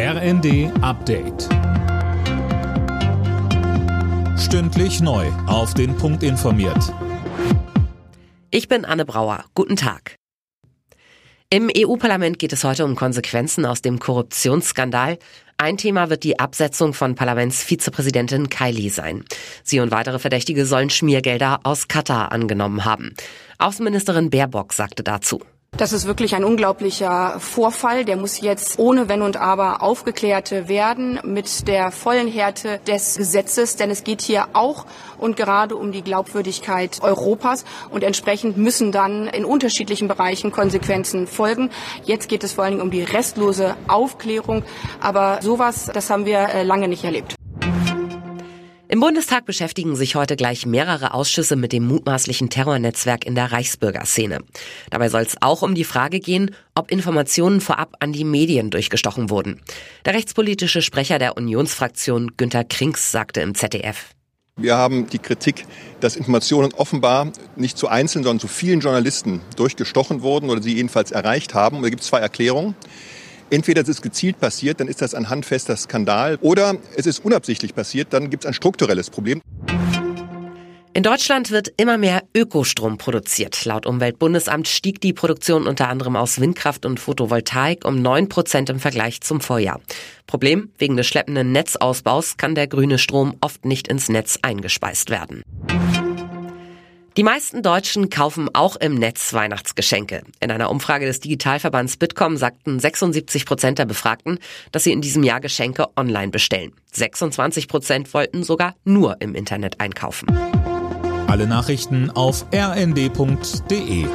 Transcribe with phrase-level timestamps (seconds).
[0.00, 1.48] RND Update.
[4.38, 5.26] Stündlich neu.
[5.48, 6.94] Auf den Punkt informiert.
[8.52, 9.44] Ich bin Anne Brauer.
[9.56, 10.14] Guten Tag.
[11.50, 15.18] Im EU-Parlament geht es heute um Konsequenzen aus dem Korruptionsskandal.
[15.56, 19.24] Ein Thema wird die Absetzung von Parlamentsvizepräsidentin Kylie sein.
[19.64, 23.14] Sie und weitere Verdächtige sollen Schmiergelder aus Katar angenommen haben.
[23.58, 25.40] Außenministerin Baerbock sagte dazu.
[25.78, 28.04] Das ist wirklich ein unglaublicher Vorfall.
[28.04, 33.76] Der muss jetzt ohne Wenn und Aber aufgeklärt werden mit der vollen Härte des Gesetzes,
[33.76, 34.86] denn es geht hier auch
[35.18, 41.70] und gerade um die Glaubwürdigkeit Europas und entsprechend müssen dann in unterschiedlichen Bereichen Konsequenzen folgen.
[42.04, 44.64] Jetzt geht es vor allen Dingen um die restlose Aufklärung,
[45.00, 47.37] aber sowas, das haben wir äh, lange nicht erlebt.
[48.90, 54.38] Im Bundestag beschäftigen sich heute gleich mehrere Ausschüsse mit dem mutmaßlichen Terrornetzwerk in der Reichsbürgerszene.
[54.88, 59.28] Dabei soll es auch um die Frage gehen, ob Informationen vorab an die Medien durchgestochen
[59.28, 59.60] wurden.
[60.06, 64.14] Der rechtspolitische Sprecher der Unionsfraktion Günter Krings sagte im ZDF.
[64.56, 65.66] Wir haben die Kritik,
[66.00, 71.12] dass Informationen offenbar nicht zu einzelnen, sondern zu vielen Journalisten durchgestochen wurden oder sie jedenfalls
[71.12, 71.76] erreicht haben.
[71.76, 72.74] Und da gibt es zwei Erklärungen.
[73.50, 77.74] Entweder es ist gezielt passiert, dann ist das ein handfester Skandal, oder es ist unabsichtlich
[77.74, 79.40] passiert, dann gibt es ein strukturelles Problem.
[80.92, 83.64] In Deutschland wird immer mehr Ökostrom produziert.
[83.64, 88.80] Laut Umweltbundesamt stieg die Produktion unter anderem aus Windkraft und Photovoltaik um 9 Prozent im
[88.80, 89.80] Vergleich zum Vorjahr.
[90.26, 95.42] Problem, wegen des schleppenden Netzausbaus kann der grüne Strom oft nicht ins Netz eingespeist werden.
[97.18, 100.22] Die meisten Deutschen kaufen auch im Netz Weihnachtsgeschenke.
[100.38, 104.38] In einer Umfrage des Digitalverbands Bitkom sagten 76 Prozent der Befragten,
[104.70, 106.74] dass sie in diesem Jahr Geschenke online bestellen.
[106.92, 110.28] 26 Prozent wollten sogar nur im Internet einkaufen.
[111.26, 114.06] Alle Nachrichten auf rnd.de